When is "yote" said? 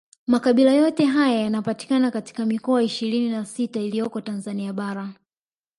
0.73-1.05